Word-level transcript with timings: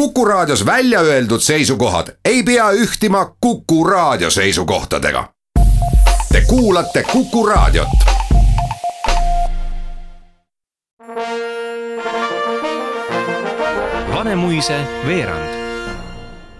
Kuku 0.00 0.24
Raadios 0.24 0.66
välja 0.66 1.00
öeldud 1.00 1.40
seisukohad 1.40 2.06
ei 2.24 2.42
pea 2.42 2.70
ühtima 2.70 3.34
Kuku 3.40 3.84
Raadio 3.84 4.30
seisukohtadega. 4.30 5.28
Te 6.32 6.40
kuulate 6.40 7.02
Kuku 7.12 7.46
Raadiot. 7.46 7.88
Vanemuise 14.14 14.80
veerand 15.06 15.60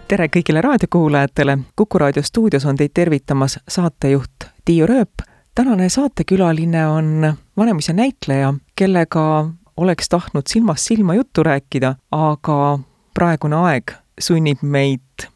tere 0.09 0.27
kõigile 0.27 0.61
raadiokuulajatele, 0.61 1.59
Kuku 1.77 1.99
raadio 1.99 2.23
stuudios 2.23 2.67
on 2.67 2.77
teid 2.77 2.93
tervitamas 2.95 3.59
saatejuht 3.69 4.45
Tiiu 4.65 4.87
Rööp. 4.87 5.25
tänane 5.55 5.89
saatekülaline 5.89 6.87
on 6.87 7.37
Vanemuise 7.57 7.93
näitleja, 7.93 8.55
kellega 8.77 9.51
oleks 9.77 10.09
tahtnud 10.09 10.43
silmast 10.47 10.85
silma 10.85 11.15
juttu 11.15 11.43
rääkida, 11.43 11.95
aga 12.13 12.79
praegune 13.21 13.57
aeg 13.69 13.93
sunnib 14.21 14.63
meid 14.63 15.27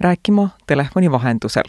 rääkima 0.00 0.48
telefoni 0.66 1.10
vahendusel. 1.12 1.68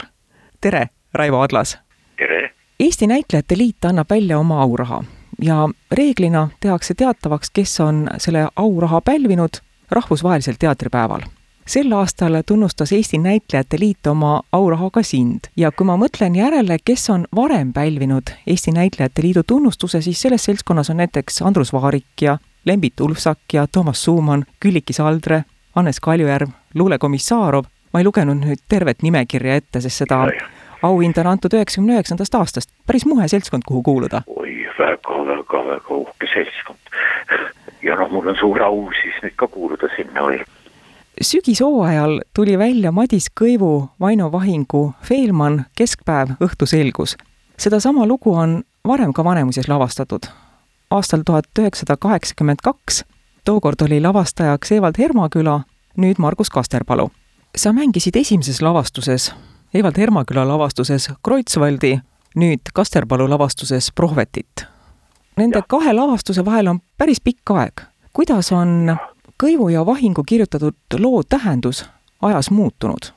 tere, 0.60 0.86
Raivo 1.14 1.40
Adlas! 1.40 1.78
tere! 2.16 2.54
Eesti 2.80 3.06
Näitlejate 3.06 3.58
Liit 3.58 3.84
annab 3.84 4.10
välja 4.10 4.38
oma 4.38 4.62
auraha 4.62 5.02
ja 5.42 5.68
reeglina 5.92 6.48
tehakse 6.60 6.94
teatavaks, 6.94 7.50
kes 7.50 7.80
on 7.80 8.08
selle 8.18 8.48
auraha 8.56 9.00
pälvinud 9.00 9.60
rahvusvahelisel 9.90 10.54
teatripäeval 10.58 11.26
sel 11.66 11.92
aastal 11.92 12.42
tunnustas 12.46 12.92
Eesti 12.92 13.18
Näitlejate 13.18 13.76
Liit 13.80 14.06
oma 14.06 14.42
aurahaga 14.52 15.02
sind 15.02 15.50
ja 15.56 15.72
kui 15.72 15.86
ma 15.86 15.98
mõtlen 16.00 16.38
järele, 16.38 16.78
kes 16.84 17.10
on 17.10 17.26
varem 17.36 17.72
pälvinud 17.72 18.32
Eesti 18.46 18.72
Näitlejate 18.72 19.22
Liidu 19.22 19.42
tunnustuse, 19.42 20.00
siis 20.02 20.22
selles 20.22 20.44
seltskonnas 20.44 20.90
on 20.90 20.96
näiteks 21.04 21.42
Andrus 21.42 21.72
Vaarik 21.72 22.22
ja 22.22 22.38
Lembit 22.64 23.00
Ulfsak 23.00 23.52
ja 23.52 23.66
Toomas 23.66 24.04
Suumann, 24.04 24.46
Külliki 24.60 24.92
Saldre, 24.92 25.44
Hannes 25.76 26.00
Kaljujärv, 26.00 26.48
Luule 26.74 26.98
Komissarov, 26.98 27.66
ma 27.92 28.00
ei 28.00 28.04
lugenud 28.04 28.40
nüüd 28.40 28.62
tervet 28.68 29.02
nimekirja 29.04 29.58
ette, 29.60 29.80
sest 29.84 30.04
seda 30.04 30.22
auhinda 30.82 31.20
on 31.20 31.34
antud 31.34 31.52
üheksakümne 31.52 31.98
üheksandast 31.98 32.34
aastast, 32.34 32.70
päris 32.86 33.04
muhe 33.06 33.28
seltskond, 33.28 33.66
kuhu 33.68 33.82
kuuluda. 33.82 34.22
oi 34.26 34.54
väga, 34.78 35.18
väga, 35.28 35.64
väga 35.68 35.94
uhke 35.94 36.28
seltskond. 36.32 36.78
ja 37.82 37.96
noh, 37.96 38.10
mul 38.10 38.32
on 38.32 38.38
suur 38.40 38.62
au 38.62 38.86
siis 39.02 39.18
nüüd 39.22 39.36
ka 39.36 39.48
kuuluda 39.52 39.88
sinna 39.96 40.22
oli 40.22 40.40
sügishooajal 41.20 42.20
tuli 42.34 42.58
välja 42.58 42.92
Madis 42.92 43.28
Kõivu, 43.40 43.88
Vaino 44.00 44.32
Vahingu 44.32 44.92
Feelmann 45.02 45.64
Keskpäev, 45.76 46.36
õhtu 46.40 46.66
selgus. 46.66 47.16
sedasama 47.58 48.06
lugu 48.06 48.34
on 48.34 48.62
varem 48.86 49.12
ka 49.12 49.24
Vanemuises 49.24 49.68
lavastatud. 49.68 50.26
aastal 50.90 51.22
tuhat 51.26 51.46
üheksasada 51.58 51.96
kaheksakümmend 51.96 52.58
kaks, 52.62 53.04
tookord 53.46 53.80
oli 53.80 54.00
lavastajaks 54.00 54.72
Evald 54.72 54.94
Hermaküla, 54.98 55.60
nüüd 55.96 56.14
Margus 56.18 56.50
Kasterpalu. 56.50 57.10
sa 57.56 57.72
mängisid 57.72 58.16
esimeses 58.16 58.62
lavastuses, 58.62 59.34
Evald 59.74 59.98
Hermaküla 59.98 60.48
lavastuses 60.48 61.10
Kreutzwaldi, 61.24 62.00
nüüd 62.36 62.60
Kasterpalu 62.74 63.30
lavastuses 63.30 63.92
Prohvetit. 63.94 64.66
Nende 65.36 65.58
ja. 65.58 65.62
kahe 65.68 65.92
lavastuse 65.92 66.44
vahel 66.44 66.66
on 66.66 66.80
päris 66.98 67.20
pikk 67.20 67.50
aeg. 67.50 67.80
kuidas 68.12 68.52
on 68.52 68.96
Kõivu 69.44 69.68
ja 69.68 69.86
Vahingu 69.86 70.22
kirjutatud 70.26 70.98
loo 70.98 71.22
tähendus 71.22 71.84
ajas 72.22 72.50
muutunud? 72.50 73.12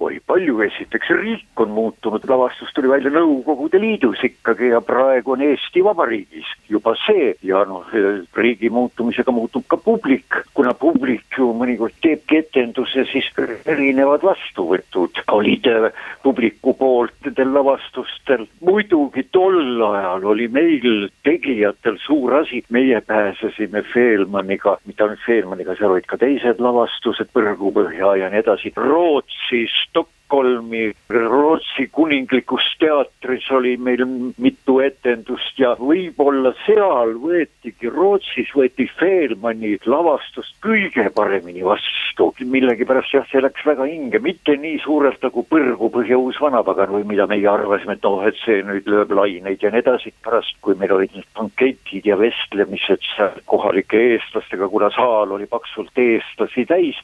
Oi, 0.00 0.18
palju, 0.26 0.58
esiteks 0.64 1.10
riik 1.20 1.60
on 1.62 1.70
muutunud, 1.70 2.24
lavastus 2.28 2.72
tuli 2.74 2.90
välja 2.90 3.12
Nõukogude 3.14 3.78
Liidus 3.78 4.22
ikkagi 4.26 4.72
ja 4.72 4.80
praegu 4.82 5.34
on 5.36 5.44
Eesti 5.46 5.84
Vabariigis 5.84 6.48
juba 6.68 6.96
see 7.04 7.32
ja 7.46 7.62
noh, 7.68 7.86
riigi 8.34 8.70
muutumisega 8.74 9.32
muutub 9.34 9.66
ka 9.70 9.78
publik, 9.78 10.40
kuna 10.54 10.74
publik 10.74 11.38
ju 11.38 11.52
mõnikord 11.54 11.94
teebki 12.02 12.40
etenduse, 12.42 13.06
siis 13.12 13.28
erinevad 13.70 14.26
vastuvõtud 14.26 15.22
olid 15.34 15.68
äh, 15.70 15.88
publiku 16.24 16.74
poolt 16.78 17.14
nendel 17.28 17.54
lavastustel. 17.54 18.46
muidugi 18.66 19.26
tol 19.32 19.82
ajal 19.92 20.26
oli 20.34 20.48
meil 20.48 21.08
tegijatel 21.22 21.98
suur 22.02 22.40
asi, 22.40 22.64
meie 22.74 23.00
pääsesime 23.00 23.84
Feelmanniga, 23.94 24.78
mitte 24.86 25.06
ainult 25.06 25.22
Feelmanniga, 25.26 25.78
seal 25.78 25.94
olid 25.94 26.10
ka 26.10 26.18
teised 26.18 26.60
lavastused, 26.60 27.30
Põrgupõhja 27.34 28.14
ja 28.18 28.28
nii 28.30 28.42
edasi, 28.42 28.72
Rootsis 28.76 29.74
TikTok 29.94 30.08
Stockholmi 30.34 30.92
Rootsi 31.10 31.88
kuninglikus 31.92 32.62
teatris 32.78 33.50
oli 33.50 33.76
meil 33.76 34.02
mitu 34.42 34.80
etendust 34.82 35.58
ja 35.62 35.76
võib-olla 35.78 36.50
seal 36.64 37.12
võetigi, 37.22 37.86
Rootsis 37.92 38.50
võeti 38.56 38.88
Feelmanni 38.98 39.76
lavastust 39.86 40.56
kõige 40.64 41.06
paremini 41.14 41.62
vastu. 41.62 42.32
millegipärast 42.40 43.14
jah, 43.14 43.26
see 43.30 43.42
läks 43.42 43.62
väga 43.66 43.86
hinge, 43.86 44.18
mitte 44.18 44.56
nii 44.58 44.80
suurelt 44.82 45.22
nagu 45.22 45.44
Põrgu 45.50 45.90
Põhja 45.94 46.18
Uus 46.18 46.40
Vanapagan 46.42 46.90
või 46.90 47.04
mida 47.04 47.26
meie 47.30 47.46
arvasime, 47.48 47.94
et 47.94 48.02
noh, 48.02 48.26
et 48.26 48.38
see 48.42 48.62
nüüd 48.66 48.90
lööb 48.90 49.14
laineid 49.14 49.62
ja 49.62 49.70
nii 49.70 49.84
edasi. 49.84 50.12
pärast, 50.24 50.58
kui 50.60 50.74
meil 50.74 50.92
olid 50.92 51.14
need 51.14 51.30
banketid 51.38 52.06
ja 52.06 52.18
vestlemised 52.18 53.06
seal 53.14 53.38
kohalike 53.46 54.02
eestlastega, 54.10 54.68
kuna 54.68 54.90
saal 54.90 55.30
oli 55.38 55.46
paksult 55.46 55.94
eestlasi 55.94 56.66
täis, 56.66 56.98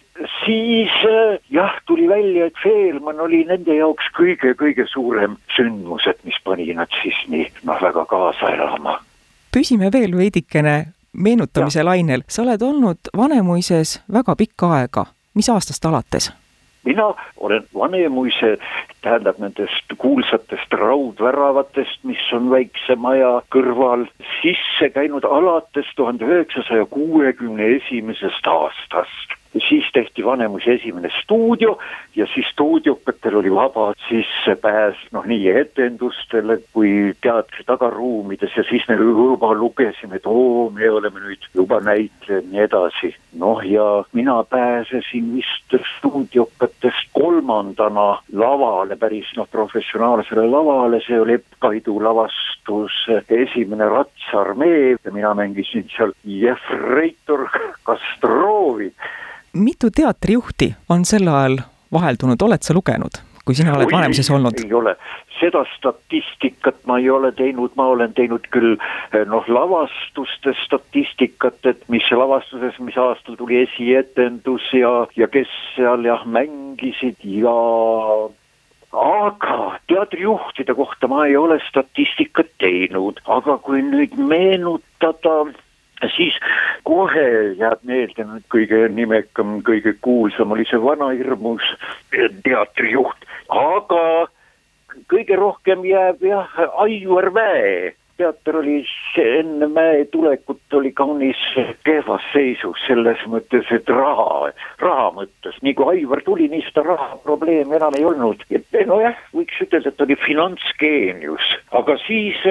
siis 0.44 0.90
jah, 1.50 1.78
tuli 1.86 2.08
välja, 2.08 2.46
et 2.46 2.58
Feelmann 2.62 3.19
oli 3.20 3.44
nende 3.44 3.74
jaoks 3.74 4.10
kõige-kõige 4.18 4.86
suurem 4.90 5.36
sündmus, 5.56 6.06
et 6.06 6.18
mis 6.24 6.36
pani 6.44 6.72
nad 6.74 6.90
siis 7.02 7.16
nii 7.28 7.46
noh, 7.68 7.80
väga 7.82 8.04
kaasa 8.10 8.54
elama. 8.54 8.98
püsime 9.52 9.90
veel 9.92 10.16
veidikene 10.16 10.76
meenutamise 11.12 11.80
ja. 11.80 11.84
lainel, 11.84 12.22
sa 12.28 12.42
oled 12.42 12.62
olnud 12.62 13.10
Vanemuises 13.16 14.00
väga 14.12 14.36
pikka 14.36 14.74
aega, 14.80 15.06
mis 15.34 15.48
aastast 15.48 15.84
alates? 15.84 16.32
mina 16.84 17.14
olen 17.36 17.66
Vanemuise, 17.74 18.56
tähendab 19.02 19.38
nendest 19.38 19.92
kuulsatest 19.98 20.72
raudväravatest, 20.72 22.04
mis 22.08 22.22
on 22.32 22.50
väikse 22.50 22.96
maja 22.96 23.42
kõrval, 23.54 24.06
sisse 24.40 24.88
käinud 24.94 25.24
alates 25.24 25.92
tuhande 25.96 26.24
üheksasaja 26.24 26.86
kuuekümne 26.86 27.68
esimesest 27.76 28.46
aastast 28.46 29.39
siis 29.58 29.84
tehti 29.92 30.24
Vanemuise 30.24 30.72
esimene 30.72 31.10
stuudio 31.22 31.78
ja 32.16 32.26
siis 32.34 32.46
stuudiokatel 32.52 33.36
oli 33.36 33.54
vaba 33.54 33.92
sissepääs 34.08 34.96
noh, 35.12 35.26
nii 35.26 35.48
etendustele 35.50 36.58
kui 36.72 37.12
teatri 37.22 37.64
tagaruumides 37.66 38.56
ja 38.56 38.64
siis 38.68 38.86
me 38.88 38.94
juba 38.94 39.52
lugesime, 39.54 40.16
et 40.16 40.26
oo, 40.26 40.70
me 40.70 40.90
oleme 40.90 41.20
nüüd 41.20 41.48
juba 41.54 41.80
näitlejad, 41.80 42.46
nii 42.50 42.62
edasi. 42.66 43.14
noh, 43.38 43.62
ja 43.64 44.04
mina 44.12 44.42
pääsesin 44.44 45.34
vist 45.34 45.74
stuudiokatest 45.96 47.10
kolmandana 47.12 48.22
lavale, 48.32 48.96
päris 48.96 49.30
noh, 49.36 49.48
professionaalsele 49.50 50.46
lavale, 50.46 51.02
see 51.06 51.20
oli 51.20 51.38
Epp 51.40 51.58
Kaidu 51.58 51.98
lavastus 52.02 53.06
Esimene 53.30 53.88
ratsarmee 53.88 54.96
ja 55.04 55.12
mina 55.12 55.34
mängisin 55.34 55.88
seal 55.96 56.12
Jefreitor 56.24 57.48
Kastrovi 57.82 58.92
mitu 59.52 59.90
teatrijuhti 59.90 60.74
on 60.88 61.04
sel 61.04 61.28
ajal 61.28 61.58
vaheldunud, 61.92 62.42
oled 62.42 62.62
sa 62.62 62.74
lugenud, 62.74 63.20
kui 63.44 63.54
sina 63.58 63.74
oled 63.74 63.90
Vanemuises 63.92 64.30
olnud? 64.30 64.58
ei 64.64 64.72
ole, 64.74 64.94
seda 65.40 65.64
statistikat 65.76 66.82
ma 66.86 66.98
ei 66.98 67.10
ole 67.10 67.32
teinud, 67.32 67.74
ma 67.76 67.88
olen 67.94 68.14
teinud 68.14 68.46
küll 68.54 68.76
eh, 68.76 69.24
noh, 69.26 69.46
lavastuste 69.48 70.54
statistikat, 70.64 71.58
et 71.66 71.82
mis 71.88 72.06
lavastuses, 72.14 72.78
mis 72.84 72.98
aastal 72.98 73.38
tuli 73.40 73.62
esietendus 73.64 74.68
ja, 74.76 75.06
ja 75.16 75.28
kes 75.28 75.50
seal 75.76 76.06
jah 76.06 76.26
mängisid 76.26 77.18
ja 77.24 77.56
aga 78.90 79.56
teatrijuhtide 79.90 80.74
kohta 80.74 81.08
ma 81.10 81.24
ei 81.26 81.36
ole 81.38 81.60
statistikat 81.68 82.50
teinud, 82.58 83.20
aga 83.26 83.58
kui 83.64 83.82
nüüd 83.86 84.16
meenutada 84.18 85.44
siis 86.16 86.36
kohe 86.88 87.26
jääb 87.60 87.84
meelde 87.86 88.24
nüüd 88.24 88.46
kõige 88.52 88.88
nimekam, 88.94 89.60
kõige 89.66 89.94
kuulsam 90.00 90.52
oli 90.56 90.66
see 90.70 90.80
Vanahirmus 90.82 91.66
teatrijuht, 92.44 93.28
aga 93.48 94.04
kõige 95.12 95.38
rohkem 95.38 95.84
jääb 95.86 96.22
jah, 96.24 96.60
Aivar 96.84 97.30
Mäe 97.34 97.94
teater 98.20 98.56
oli 98.56 98.84
enne 99.16 99.66
mäe 99.66 100.04
tulekut 100.12 100.74
oli 100.76 100.92
kaunis 100.92 101.40
kehvas 101.84 102.24
seisus 102.34 102.82
selles 102.86 103.22
mõttes, 103.32 103.68
et 103.72 103.88
raha, 103.88 104.50
raha 104.82 105.06
mõttes, 105.16 105.56
nii 105.64 105.74
kui 105.78 105.94
Aivar 105.94 106.20
tuli, 106.26 106.50
nii 106.52 106.66
seda 106.68 106.84
raha 106.90 107.16
probleemi 107.24 107.78
enam 107.78 107.96
ei 107.96 108.04
olnud. 108.10 108.44
nojah, 108.92 109.16
võiks 109.36 109.64
ütelda, 109.64 109.92
et 109.92 110.04
oli 110.04 110.18
finantsgeenius, 110.26 111.48
aga 111.80 111.96
siis 112.04 112.44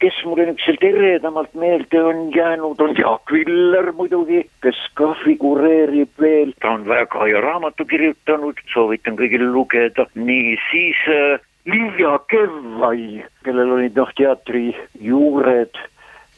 kes 0.00 0.22
mulle 0.24 0.46
niisuguselt 0.48 0.84
eredamalt 0.88 1.54
meelde 1.54 2.02
on 2.02 2.30
jäänud, 2.34 2.80
on 2.80 2.96
Jaak 2.98 3.32
Viller 3.32 3.92
muidugi, 3.92 4.42
kes 4.64 4.80
ka 4.94 5.12
figureerib 5.24 6.16
veel, 6.20 6.54
ta 6.60 6.72
on 6.78 6.88
väga 6.88 7.26
hea 7.28 7.40
raamatu 7.44 7.84
kirjutanud, 7.84 8.60
soovitan 8.72 9.18
kõigil 9.20 9.44
lugeda, 9.52 10.08
nii 10.16 10.56
siis 10.70 11.04
äh, 11.12 11.40
Liia 11.68 12.16
Kevvai, 12.32 13.24
kellel 13.44 13.76
olid 13.76 13.96
noh, 14.00 14.12
teatri 14.16 14.70
juured. 14.96 15.76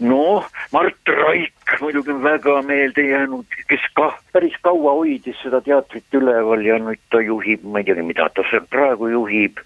Noh, 0.03 0.49
Mart 0.75 1.07
Raik 1.07 1.77
muidugi 1.81 2.11
on 2.11 2.25
väga 2.25 2.57
meelde 2.67 3.05
jäänud, 3.07 3.47
kes 3.71 3.85
kah 3.95 4.17
päris 4.35 4.57
kaua 4.67 4.97
hoidis 4.99 5.39
seda 5.45 5.61
teatrit 5.63 6.19
üleval 6.19 6.65
ja 6.67 6.81
nüüd 6.83 6.99
ta 7.15 7.21
juhib, 7.23 7.63
ma 7.63 7.79
ei 7.79 7.87
teagi, 7.87 8.03
mida 8.09 8.27
ta 8.35 8.43
seal 8.51 8.67
praegu 8.73 9.13
juhib. 9.13 9.63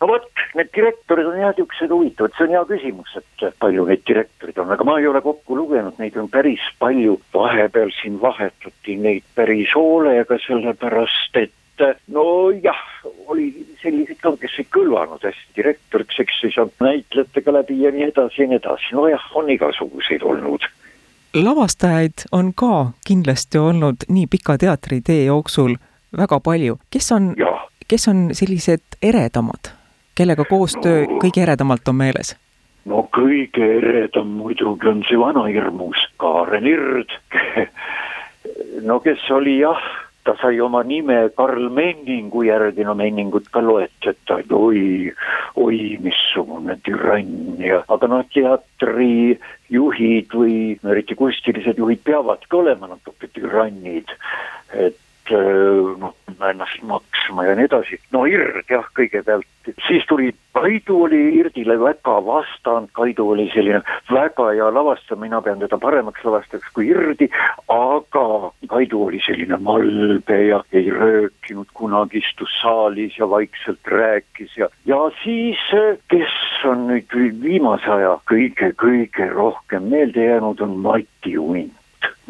No 0.00 0.08
vot, 0.08 0.42
need 0.56 0.70
direktorid 0.76 1.28
on 1.28 1.38
jah 1.40 1.52
niisugused 1.52 1.92
huvitavad, 1.92 2.34
see 2.36 2.46
on 2.46 2.54
hea 2.56 2.64
küsimus, 2.72 3.16
et 3.20 3.46
palju 3.60 3.86
neid 3.88 4.02
direktoreid 4.08 4.60
on, 4.62 4.72
aga 4.74 4.86
ma 4.88 4.98
ei 5.00 5.08
ole 5.10 5.22
kokku 5.24 5.56
lugenud, 5.58 5.98
neid 6.00 6.16
on 6.20 6.28
päris 6.32 6.64
palju. 6.78 7.20
vahepeal 7.34 7.92
siin 8.00 8.20
vahetati 8.20 8.96
neid 8.96 9.24
päris 9.34 9.74
hoolega, 9.76 10.38
sellepärast 10.46 11.36
et 11.36 11.52
nojah, 12.12 12.80
oli 13.26 13.66
selliseid 13.82 14.18
ka, 14.20 14.34
kes 14.40 14.58
ei 14.60 14.66
kõlvanud 14.74 15.22
hästi 15.24 15.56
direktoriks, 15.56 16.18
eks 16.20 16.42
ei 16.44 16.52
saanud 16.54 16.84
näitlejatega 16.84 17.54
läbi 17.60 17.78
ja 17.82 17.92
nii 17.94 18.10
edasi 18.10 18.42
ja 18.42 18.50
nii 18.50 18.60
edasi, 18.60 18.94
nojah, 18.96 19.24
on 19.34 19.50
igasuguseid 19.50 20.22
olnud. 20.22 20.66
Lavastajaid 21.34 22.26
on 22.32 22.52
ka 22.54 22.90
kindlasti 23.06 23.58
olnud 23.58 24.08
nii 24.08 24.26
pika 24.30 24.58
teatritee 24.58 25.24
jooksul 25.24 25.76
väga 26.16 26.40
palju, 26.40 26.78
kes 26.90 27.12
on, 27.12 27.34
kes 27.88 28.08
on 28.08 28.28
sellised 28.34 28.98
eredamad, 29.02 29.70
kellega 30.20 30.44
koostöö 30.44 31.06
no, 31.06 31.18
kõige 31.24 31.44
eredamalt 31.46 31.88
on 31.88 32.00
meeles? 32.02 32.34
no 32.90 33.06
kõige 33.16 33.64
eredam 33.78 34.36
muidugi 34.40 34.92
on 34.92 35.02
see 35.08 35.18
vanahirmus, 35.20 36.04
Kaaren 36.20 36.68
Ird 36.68 37.16
no 38.88 39.00
kes 39.04 39.24
oli 39.36 39.60
jah 39.62 39.80
ta 40.24 40.34
sai 40.40 40.60
oma 40.60 40.82
nime 40.84 41.30
Karl 41.36 41.70
Menningu 41.72 42.42
järgi, 42.44 42.84
no 42.84 42.94
Menningut 42.94 43.48
ka 43.52 43.62
loetletaid, 43.64 44.52
oi, 44.52 45.12
oi 45.56 45.78
missugune 46.04 46.76
türann 46.84 47.62
ja, 47.64 47.80
aga 47.88 48.10
noh, 48.10 48.26
teatrijuhid 48.34 50.36
või 50.36 50.56
eriti 50.92 51.16
kunstilised 51.16 51.80
juhid 51.80 52.04
peavadki 52.04 52.60
olema 52.60 52.90
natuke 52.92 53.32
türannid, 53.32 54.12
et 54.76 55.32
noh, 55.32 56.12
ennast 56.36 56.84
maksma 57.30 57.44
ja 57.44 57.54
nii 57.54 57.64
edasi. 57.64 57.98
no 58.12 58.24
Ird 58.26 58.68
jah, 58.68 58.86
kõigepealt, 58.94 59.46
siis 59.86 60.06
tuli, 60.06 60.34
Kaidu 60.52 61.04
oli 61.04 61.20
Irdile 61.38 61.76
väga 61.78 62.16
vastand, 62.26 62.90
Kaidu 62.92 63.28
oli 63.30 63.50
selline 63.54 63.82
väga 64.10 64.50
hea 64.50 64.70
lavastaja, 64.74 65.20
mina 65.20 65.40
pean 65.42 65.60
teda 65.60 65.78
paremaks 65.78 66.24
lavastajaks 66.24 66.72
kui 66.74 66.88
Irdi, 66.90 67.30
aga 67.68 68.50
Kaidu 68.68 69.04
oli 69.06 69.22
selline 69.24 69.60
malbe 69.62 70.40
ja 70.48 70.62
ei 70.72 70.90
röökinud 70.90 71.70
kunagi, 71.74 72.18
istus 72.18 72.50
saalis 72.62 73.18
ja 73.18 73.30
vaikselt 73.30 73.86
rääkis 73.86 74.56
ja, 74.58 74.68
ja 74.86 75.00
siis, 75.22 75.62
kes 76.10 76.38
on 76.66 76.88
nüüd 76.90 77.14
viimase 77.42 77.90
aja 77.90 78.16
kõige-kõige 78.30 79.30
rohkem 79.34 79.90
meelde 79.92 80.26
jäänud, 80.32 80.60
on 80.60 80.80
Mati 80.82 81.38
Unt 81.38 81.79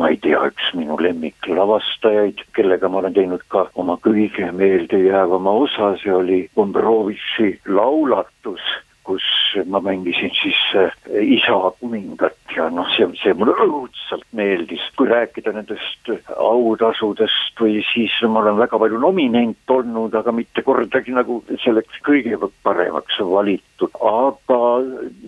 ma 0.01 0.09
ei 0.09 0.17
tea, 0.17 0.41
üks 0.49 0.71
minu 0.79 0.97
lemmiklavastajaid, 0.97 2.41
kellega 2.57 2.89
ma 2.89 3.03
olen 3.03 3.13
teinud 3.17 3.43
ka 3.53 3.67
oma 3.83 3.99
kõige 4.01 4.49
meeldejäävama 4.57 5.53
osa, 5.67 5.91
see 6.01 6.15
oli 6.17 6.39
Gombrowiczi 6.57 7.51
laulatus 7.69 8.65
kus 9.05 9.25
ma 9.67 9.81
mängisin 9.81 10.31
siis 10.43 10.61
äh, 10.77 10.91
isa 11.23 11.57
kuningat 11.81 12.37
ja 12.57 12.69
noh, 12.71 12.89
see, 12.95 13.07
see 13.23 13.35
mulle 13.35 13.55
õudselt 13.65 14.27
meeldis. 14.37 14.83
kui 14.97 15.09
rääkida 15.09 15.53
nendest 15.55 16.11
autasudest 16.37 17.61
või 17.61 17.81
siis 17.93 18.15
ma 18.29 18.43
olen 18.43 18.61
väga 18.61 18.79
palju 18.79 19.01
nominent 19.01 19.75
olnud, 19.75 20.15
aga 20.15 20.35
mitte 20.35 20.63
kordagi 20.67 21.15
nagu 21.17 21.41
selleks 21.65 22.03
kõige 22.07 22.39
paremaks 22.67 23.19
valitud. 23.33 23.91
aga 24.01 24.61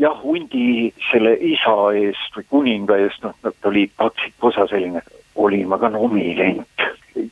jah, 0.00 0.20
hundi 0.22 0.92
selle 1.10 1.34
isa 1.54 1.76
eest 1.96 2.38
või 2.38 2.48
kuninga 2.56 3.00
eest, 3.06 3.24
noh, 3.24 3.34
ta 3.42 3.72
oli 3.72 3.88
kaksikosa 3.96 4.68
selline, 4.70 5.02
olin 5.36 5.68
ma 5.68 5.80
ka 5.82 5.92
nominent. 5.92 6.88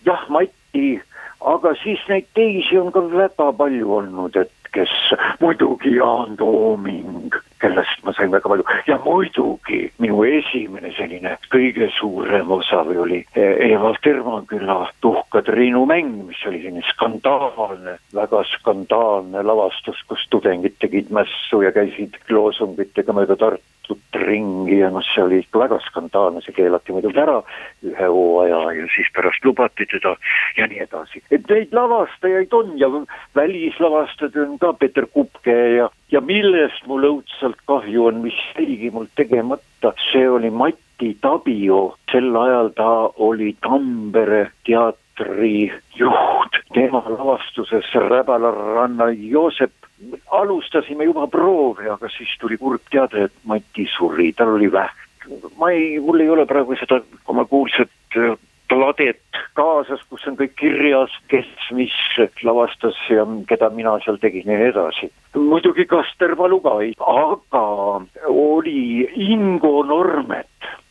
jah, 0.06 0.26
Mati 0.30 1.00
aga 1.40 1.72
siis 1.82 2.00
neid 2.08 2.28
teisi 2.36 2.78
on 2.78 2.90
ka 2.92 3.02
väga 3.12 3.50
palju 3.56 3.92
olnud, 4.00 4.36
et 4.36 4.59
kes 4.72 4.92
muidugi 5.40 5.94
Jaan 5.96 6.36
Tooming, 6.36 7.34
kellest 7.60 8.04
ma 8.04 8.12
sain 8.16 8.30
väga 8.32 8.48
palju. 8.48 8.64
Ja 8.86 8.98
muidugi 9.04 9.80
minu 10.02 10.22
esimene 10.26 10.92
selline 10.96 11.36
kõige 11.52 11.90
suurem 11.98 12.50
osa 12.50 12.82
või 12.88 13.00
oli 13.04 13.20
Eva 13.36 13.92
Tervanküla 14.02 14.78
Tuhka-Triinu 15.04 15.84
mäng, 15.90 16.14
mis 16.28 16.44
oli 16.46 16.62
selline 16.62 16.86
skandaalne, 16.92 17.98
väga 18.14 18.44
skandaalne 18.54 19.42
lavastus, 19.46 20.00
kus 20.08 20.26
tudengid 20.30 20.78
tegid 20.80 21.12
mässu 21.14 21.64
ja 21.66 21.74
käisid 21.74 22.16
loosungitega 22.30 23.16
mööda 23.16 23.36
Tartut 23.36 23.66
ringi 24.14 24.78
ja 24.80 24.90
noh, 24.90 25.04
see 25.06 25.22
oli 25.24 25.40
väga 25.54 25.80
skandaalne, 25.86 26.42
see 26.44 26.56
keelati 26.56 26.94
muidugi 26.94 27.22
ära 27.22 27.38
ühe 27.86 28.10
hooaja 28.16 28.60
ja 28.78 28.88
siis 28.94 29.08
pärast 29.16 29.44
lubati 29.44 29.86
teda 29.90 30.16
ja 30.58 30.68
nii 30.70 30.82
edasi. 30.86 31.22
et 31.30 31.48
neid 31.48 31.74
lavastajaid 31.76 32.52
on 32.52 32.76
ja 32.80 32.90
välislavastajad 33.36 34.36
on 34.44 34.58
ka 34.58 34.72
Peeter 34.72 35.06
Kupke 35.06 35.56
ja, 35.76 35.88
ja 36.10 36.20
millest 36.20 36.86
mul 36.86 37.08
õudselt 37.14 37.60
kahju 37.66 38.06
on, 38.10 38.22
mis 38.26 38.38
jäigi 38.58 38.90
mul 38.90 39.10
tegemata, 39.16 39.94
see 40.10 40.28
oli 40.28 40.50
Mati 40.50 40.89
Tabio, 41.20 41.96
sel 42.12 42.36
ajal 42.36 42.72
ta 42.76 42.90
oli 43.26 43.54
Tampere 43.64 44.50
teatri 44.68 45.70
juht, 45.96 46.58
tema 46.74 47.02
lavastuses 47.08 47.88
Räbala 47.94 48.52
ranna 48.52 49.10
Joosep 49.10 49.72
alustasime 50.32 51.04
juba 51.04 51.26
proove, 51.26 51.88
aga 51.92 52.08
siis 52.12 52.32
tuli 52.40 52.56
kurb 52.60 52.84
teade, 52.92 53.28
et 53.28 53.32
Mati 53.44 53.86
suri, 53.96 54.32
tal 54.36 54.54
oli 54.56 54.70
vähk. 54.72 55.08
ma 55.58 55.70
ei, 55.70 55.98
mul 56.00 56.20
ei 56.20 56.30
ole 56.30 56.46
praegu 56.48 56.74
seda 56.80 57.02
oma 57.28 57.44
kuulsat 57.44 57.90
pladet 58.70 59.20
kaasas, 59.58 60.00
kus 60.08 60.24
on 60.30 60.36
kõik 60.38 60.54
kirjas, 60.58 61.12
kes 61.28 61.48
mis 61.76 61.94
lavastas 62.46 62.98
ja 63.10 63.26
keda 63.50 63.68
mina 63.74 63.96
seal 64.04 64.18
tegin 64.22 64.48
ja 64.48 64.58
nii 64.58 64.70
edasi. 64.72 65.10
muidugi 65.34 65.86
Kaster 65.90 66.36
Valu 66.38 66.60
ka, 66.64 66.76
aga 67.14 67.64
oli 68.30 69.08
Ingo 69.30 69.82
Normet 69.84 70.49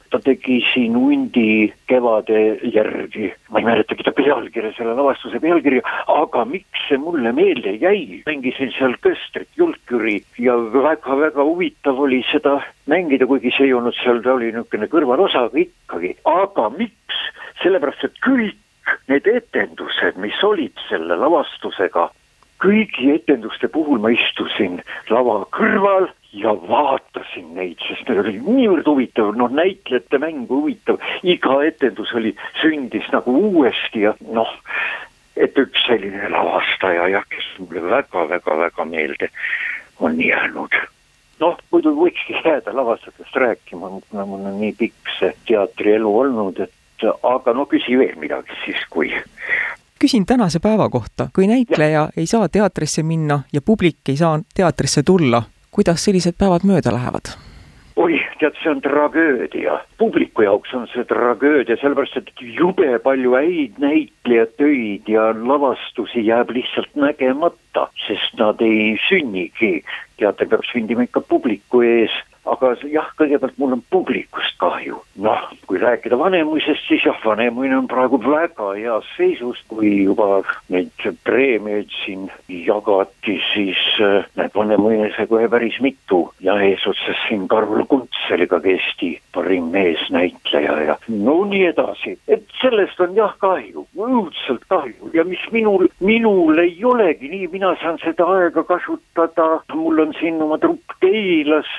ta 0.09 0.19
tegi 0.23 0.59
siin 0.73 0.95
hundi 0.97 1.71
kevade 1.89 2.39
järgi, 2.73 3.29
ma 3.49 3.61
ei 3.61 3.67
mäletagi 3.67 4.05
ta 4.05 4.13
pealkirja, 4.15 4.73
selle 4.77 4.95
lavastuse 4.97 5.41
pealkirja, 5.43 5.83
aga 6.13 6.45
miks 6.49 6.87
see 6.87 6.99
mulle 7.01 7.33
meelde 7.35 7.75
jäi, 7.81 8.21
mängisin 8.27 8.73
seal 8.77 8.95
Köstrit, 9.03 9.49
Julküri 9.57 10.19
ja 10.41 10.57
väga-väga 10.73 11.45
huvitav 11.45 11.99
oli 11.99 12.21
seda 12.31 12.59
mängida, 12.89 13.27
kuigi 13.29 13.53
see 13.55 13.69
ei 13.69 13.75
olnud 13.77 13.97
seal, 13.99 14.23
ta 14.25 14.35
oli 14.37 14.51
niisugune 14.53 14.89
kõrvalosa, 14.91 15.45
aga 15.49 15.63
ikkagi, 15.65 16.15
aga 16.29 16.69
miks, 16.77 17.21
sellepärast 17.63 18.09
et 18.09 18.17
kõik 18.25 18.57
need 19.09 19.27
etendused, 19.29 20.17
mis 20.21 20.37
olid 20.45 20.77
selle 20.89 21.17
lavastusega, 21.19 22.09
kõigi 22.59 23.13
etenduste 23.15 23.69
puhul 23.71 24.01
ma 24.03 24.11
istusin 24.13 24.81
lava 25.09 25.41
kõrval 25.55 26.09
ja 26.35 26.53
vaatasin 26.53 27.53
neid, 27.57 27.79
sest 27.87 28.07
need 28.09 28.21
olid 28.21 28.45
niivõrd 28.45 28.89
huvitav, 28.89 29.31
noh 29.37 29.51
näitlejate 29.53 30.19
mäng 30.21 30.49
huvitav, 30.51 30.99
iga 31.23 31.59
etendus 31.65 32.13
oli, 32.13 32.35
sündis 32.61 33.07
nagu 33.13 33.33
uuesti 33.49 34.05
ja 34.05 34.13
noh, 34.27 34.51
et 35.39 35.57
üks 35.57 35.87
selline 35.87 36.29
lavastaja 36.33 37.07
jah, 37.15 37.25
kes 37.31 37.49
mulle 37.63 37.85
väga-väga-väga 37.95 38.85
meelde 38.85 39.31
on 39.99 40.21
jäänud. 40.21 40.75
noh, 41.39 41.55
muidu 41.71 41.93
võikski 41.95 42.35
jääda 42.43 42.75
lavastajatest 42.75 43.35
rääkima, 43.35 43.89
kuna 44.09 44.25
mul 44.27 44.45
on 44.51 44.59
nii 44.59 44.73
pikk 44.75 45.13
see 45.17 45.31
teatrielu 45.47 46.11
olnud, 46.19 46.59
et 46.59 47.05
aga 47.23 47.53
no 47.55 47.63
küsi 47.71 47.95
veel 47.97 48.17
midagi 48.19 48.57
siis, 48.65 48.81
kui 48.91 49.13
küsin 49.99 50.25
tänase 50.25 50.59
päeva 50.59 50.89
kohta, 50.89 51.29
kui 51.35 51.47
näitleja 51.47 51.91
ja. 51.91 52.09
ei 52.17 52.25
saa 52.25 52.49
teatrisse 52.49 53.03
minna 53.03 53.41
ja 53.53 53.61
publik 53.61 53.97
ei 54.09 54.17
saa 54.17 54.39
teatrisse 54.55 55.03
tulla, 55.03 55.43
kuidas 55.71 56.03
sellised 56.05 56.33
päevad 56.37 56.63
mööda 56.63 56.93
lähevad? 56.93 57.35
oi, 57.95 58.19
tead, 58.39 58.57
see 58.63 58.71
on 58.71 58.81
tragöödia, 58.81 59.79
publiku 59.97 60.45
jaoks 60.47 60.73
on 60.77 60.87
see 60.93 61.05
tragöödia, 61.09 61.77
sellepärast 61.81 62.17
et 62.21 62.31
jube 62.41 62.99
palju 63.03 63.35
häid 63.37 63.79
näitlejatöid 63.83 65.09
ja 65.11 65.29
lavastusi 65.35 66.25
jääb 66.27 66.53
lihtsalt 66.55 66.95
nägemata, 66.95 67.89
sest 68.07 68.37
nad 68.39 68.61
ei 68.65 68.95
sünnigi. 69.07 69.83
teater 70.19 70.49
peab 70.51 70.65
sündima 70.67 71.05
ikka 71.07 71.21
publiku 71.21 71.79
ees 71.81 72.11
aga 72.49 72.71
jah, 72.89 73.09
kõigepealt 73.19 73.57
mul 73.59 73.75
on 73.77 73.81
publikust 73.91 74.57
kahju. 74.61 75.01
noh, 75.19 75.41
kui 75.67 75.79
rääkida 75.81 76.17
Vanemuisest, 76.17 76.85
siis 76.87 77.03
jah, 77.05 77.17
Vanemuine 77.25 77.77
on 77.77 77.87
praegu 77.91 78.19
väga 78.23 78.71
heas 78.77 79.07
seisus, 79.17 79.59
kui 79.67 80.05
juba 80.05 80.41
neid 80.71 81.07
preemiaid 81.27 81.91
siin 82.03 82.29
jagati, 82.47 83.39
siis 83.53 83.81
äh, 83.99 84.25
näed, 84.39 84.55
Vanemuine 84.55 85.11
sai 85.15 85.27
kohe 85.27 85.49
päris 85.51 85.79
mitu 85.83 86.21
ja 86.39 86.55
eesotsas 86.63 87.19
siin 87.27 87.47
Karl 87.51 87.85
Kuntseliga 88.29 88.59
Eesti 88.63 89.21
parim 89.33 89.71
meesnäitleja 89.73 90.73
ja 90.85 90.95
no 91.07 91.33
nii 91.49 91.63
edasi, 91.71 92.11
et 92.27 92.43
sellest 92.61 92.99
on 93.01 93.15
jah 93.17 93.31
kahju, 93.41 93.87
õudselt 93.97 94.67
kahju. 94.69 95.09
Ja 95.17 95.23
mis 95.25 95.41
minul, 95.51 95.87
minul 95.99 96.61
ei 96.61 96.77
olegi 96.85 97.31
nii, 97.31 97.47
mina 97.49 97.73
saan 97.81 97.97
seda 98.03 98.27
aega 98.29 98.61
kasutada, 98.69 99.47
mul 99.73 100.03
on 100.05 100.13
siin 100.19 100.37
oma 100.45 100.59
trupp 100.61 100.93
Keilas 101.01 101.71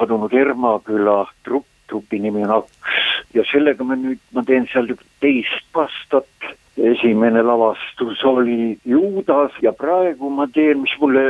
kadunud 0.00 0.32
Ermaküla 0.32 1.26
trupp, 1.44 1.68
trupi 1.92 2.22
nimi 2.24 2.46
on 2.48 2.56
Aks. 2.62 3.04
Ja 3.36 3.44
sellega 3.52 3.84
ma 3.84 3.98
nüüd, 4.00 4.22
ma 4.32 4.46
teen 4.48 4.64
seal 4.72 4.88
teist 5.20 5.68
aastat 5.84 6.54
esimene 6.80 7.42
lavastus 7.42 8.24
oli 8.24 8.78
Juudas 8.84 9.52
ja 9.62 9.72
praegu 9.72 10.30
ma 10.30 10.46
teen, 10.54 10.82
mis 10.84 10.94
mulle 11.00 11.22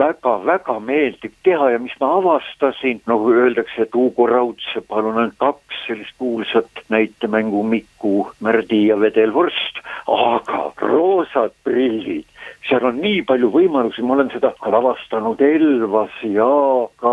väga-väga 0.00 0.78
meeldib 0.80 1.34
teha 1.46 1.70
ja 1.74 1.78
mis 1.82 1.94
ma 2.00 2.14
avastasin, 2.18 3.02
nagu 3.10 3.32
öeldakse, 3.32 3.86
et 3.86 3.94
Hugo 3.94 4.26
Raudsepal 4.30 5.10
on 5.10 5.20
ainult 5.22 5.38
kaks 5.38 5.86
sellist 5.86 6.16
kuulsat 6.18 6.84
näitemängu 6.88 7.62
Miku 7.62 8.28
Märdi 8.40 8.86
ja 8.88 9.00
Vedelvorst, 9.00 9.82
aga 10.06 10.70
roosad 10.80 11.52
prillid. 11.64 12.26
Seal 12.64 12.84
on 12.88 12.96
nii 13.02 13.20
palju 13.28 13.50
võimalusi, 13.52 14.02
ma 14.02 14.14
olen 14.16 14.30
seda 14.32 14.54
lavastanud 14.72 15.40
Elvas 15.44 16.14
ja 16.24 16.48
ka 17.00 17.12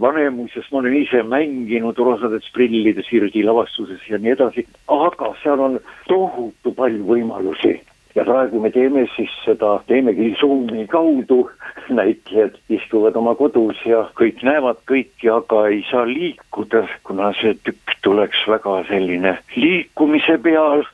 Vanemuises, 0.00 0.68
ma 0.72 0.78
olen 0.78 0.96
ise 0.96 1.22
mänginud 1.22 1.98
rosades 1.98 2.48
prillides 2.54 3.08
Hirdi 3.12 3.44
lavastuses 3.44 4.04
ja 4.08 4.18
nii 4.18 4.34
edasi, 4.36 4.66
aga 4.88 5.32
seal 5.42 5.60
on 5.60 5.80
tohutu 6.08 6.74
palju 6.76 7.04
võimalusi. 7.08 7.80
Ja 8.14 8.26
praegu 8.28 8.60
me 8.60 8.68
teeme 8.72 9.06
siis 9.16 9.32
seda, 9.44 9.78
teemegi 9.88 10.34
Zoomi 10.40 10.86
kaudu, 10.92 11.46
näitlejad 11.98 12.58
istuvad 12.72 13.16
oma 13.16 13.34
kodus 13.36 13.80
ja 13.88 14.04
kõik 14.18 14.44
näevad 14.44 14.82
kõiki, 14.88 15.30
aga 15.32 15.66
ei 15.72 15.84
saa 15.90 16.04
liikuda, 16.08 16.86
kuna 17.08 17.32
see 17.40 17.56
tükk 17.64 17.96
tuleks 18.04 18.42
väga 18.48 18.82
selline 18.90 19.36
liikumise 19.56 20.36
peal, 20.44 20.84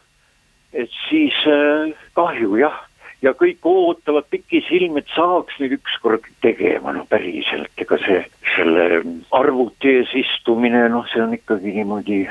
et 0.73 0.93
siis 1.09 1.35
äh, 1.51 1.91
kahju 2.15 2.61
jah 2.61 2.88
ja 3.23 3.35
kõik 3.35 3.67
ootavad 3.67 4.29
pikisilmi, 4.31 5.03
et 5.03 5.15
saaks 5.15 5.59
nüüd 5.63 5.79
ükskord 5.79 6.27
tegema, 6.45 6.95
no 6.95 7.05
päriselt, 7.11 7.71
ega 7.81 7.99
see, 8.05 8.21
selle 8.55 9.03
arvuti 9.35 9.99
ees 10.01 10.15
istumine, 10.23 10.87
noh, 10.93 11.07
see 11.13 11.23
on 11.25 11.35
ikkagi 11.37 11.75
niimoodi 11.79 12.23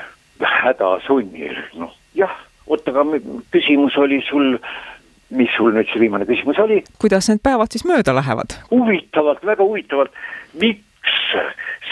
hädasunnil, 0.44 1.58
noh, 1.82 1.96
jah, 2.18 2.36
oota, 2.68 2.94
aga 2.94 3.20
küsimus 3.54 3.98
oli 4.00 4.22
sul, 4.30 4.56
mis 5.36 5.52
sul 5.58 5.76
nüüd 5.76 5.90
see 5.92 6.06
viimane 6.06 6.28
küsimus 6.30 6.60
oli? 6.64 6.80
kuidas 7.04 7.28
need 7.28 7.44
päevad 7.44 7.74
siis 7.74 7.86
mööda 7.88 8.16
lähevad? 8.16 8.56
huvitavalt, 8.72 9.44
väga 9.46 9.68
huvitavalt, 9.68 10.24
miks? 10.62 10.84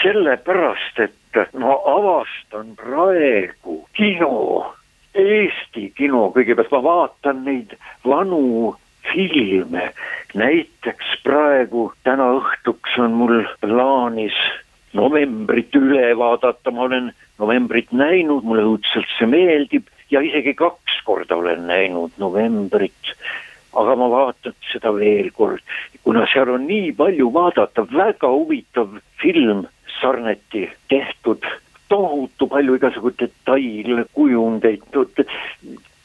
sellepärast, 0.02 0.98
et 1.00 1.54
ma 1.56 1.72
avastan 1.88 2.74
praegu 2.78 3.78
kino 3.96 4.72
Eesti 5.16 5.90
kino, 5.96 6.26
kõigepealt 6.34 6.72
ma 6.74 6.82
vaatan 6.84 7.38
neid 7.46 7.72
vanu 8.04 8.74
filme. 9.12 9.92
näiteks 10.34 11.16
praegu 11.24 11.92
täna 12.04 12.28
õhtuks 12.38 12.98
on 13.00 13.14
mul 13.16 13.44
plaanis 13.60 14.36
novembrit 14.92 15.74
üle 15.76 16.10
vaadata, 16.18 16.70
ma 16.70 16.86
olen 16.88 17.12
novembrit 17.38 17.92
näinud, 17.92 18.44
mulle 18.44 18.64
õudselt 18.66 19.08
see 19.18 19.28
meeldib 19.30 19.88
ja 20.10 20.22
isegi 20.24 20.54
kaks 20.54 21.00
korda 21.04 21.36
olen 21.36 21.66
näinud 21.66 22.16
novembrit. 22.22 23.14
aga 23.76 23.92
ma 24.00 24.06
vaatan 24.08 24.54
seda 24.72 24.88
veel 24.94 25.30
kord, 25.36 25.60
kuna 26.04 26.24
seal 26.32 26.48
on 26.48 26.64
nii 26.66 26.94
palju 26.96 27.28
vaadata, 27.32 27.84
väga 27.92 28.30
huvitav 28.32 28.94
film 29.20 29.66
Sarneti 30.00 30.62
tehtud 30.88 31.44
tohutu 31.88 32.46
palju 32.46 32.74
igasugu 32.76 33.12
detaile, 33.20 34.04
kujundeid, 34.12 34.82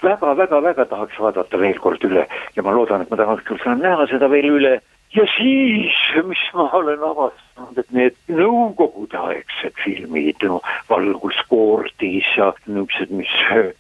väga-väga-väga 0.03 0.86
tahaks 0.89 1.20
vaadata 1.20 1.60
veel 1.60 1.79
kord 1.79 2.03
üle. 2.08 2.27
Ja 2.55 2.63
ma 2.65 2.74
loodan, 2.75 3.03
et 3.03 3.12
ma 3.12 3.20
täna 3.20 3.38
õhtul 3.38 3.62
saan 3.63 3.84
näha 3.84 4.08
seda 4.12 4.29
veel 4.31 4.50
üle. 4.58 4.79
Ja 5.12 5.25
siis, 5.38 5.96
mis 6.24 6.39
ma 6.55 6.70
olen 6.72 7.01
avastanud, 7.03 7.79
et 7.81 7.89
need 7.91 8.15
nõukogudeaegsed 8.31 9.75
filmid, 9.84 10.39
no 10.48 10.62
Valguskoordis 10.88 12.29
ja 12.38 12.53
niisugused, 12.63 13.12
mis 13.20 13.34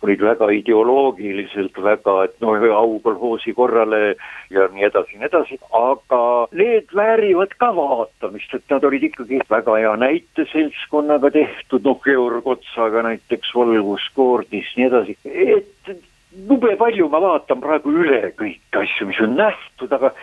olid 0.03 0.25
väga 0.27 0.49
ideoloogiliselt 0.57 1.79
väga, 1.79 2.17
et 2.27 2.35
noh, 2.43 2.67
au 2.75 2.99
kolhoosi 3.07 3.55
korrale 3.55 4.17
ja 4.51 4.67
nii 4.75 4.89
edasi 4.89 5.15
ja 5.15 5.23
nii 5.23 5.31
edasi, 5.31 5.61
aga 5.71 6.21
need 6.51 6.91
väärivad 6.99 7.55
ka 7.63 7.71
vaatamist, 7.79 8.51
et 8.59 8.67
nad 8.75 8.91
olid 8.91 9.07
ikkagi 9.13 9.39
väga 9.55 9.79
hea 9.79 9.95
näiteseltskonnaga 10.03 11.31
tehtud, 11.31 11.87
noh, 11.87 12.03
Georg 12.03 12.55
Otsaga 12.57 13.07
näiteks 13.07 13.55
Valguskoordis, 13.55 14.75
nii 14.75 14.91
edasi, 14.91 15.19
et 15.31 15.95
jube 16.31 16.75
palju 16.77 17.09
ma 17.09 17.21
vaatan 17.21 17.61
praegu 17.61 17.91
üle 18.03 18.31
kõiki 18.39 18.81
asju, 18.83 19.07
mis 19.09 19.19
on 19.23 19.35
nähtud, 19.39 19.91
aga 19.91 20.13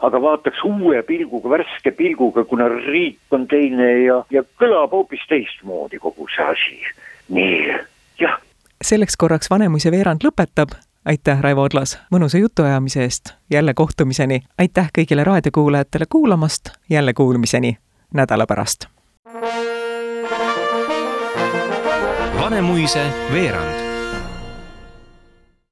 aga 0.00 0.20
vaataks 0.22 0.62
uue 0.64 1.02
pilguga, 1.02 1.50
värske 1.50 1.90
pilguga, 1.90 2.44
kuna 2.44 2.68
riik 2.68 3.34
on 3.34 3.46
teine 3.50 3.88
ja, 4.04 4.20
ja 4.30 4.44
kõlab 4.60 4.94
hoopis 4.94 5.24
teistmoodi 5.30 5.98
kogu 6.02 6.28
see 6.34 6.44
asi. 6.44 6.78
nii, 7.34 7.78
jah. 8.20 8.38
selleks 8.82 9.16
korraks 9.16 9.50
Vanemuise 9.50 9.90
veerand 9.90 10.24
lõpetab. 10.24 10.76
aitäh, 11.04 11.40
Raivo 11.40 11.66
Odlas, 11.66 11.98
mõnusa 12.14 12.38
jutuajamise 12.38 13.02
eest. 13.02 13.34
jälle 13.50 13.74
kohtumiseni. 13.74 14.40
aitäh 14.58 14.90
kõigile 14.98 15.24
raadiokuulajatele 15.24 16.04
kuulamast. 16.08 16.70
jälle 16.90 17.12
kuulmiseni 17.12 17.76
nädala 18.14 18.46
pärast. 18.46 18.86
Vanemuise 22.40 23.04
veerand 23.32 23.87